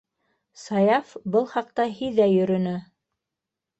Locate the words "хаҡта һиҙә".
1.53-2.27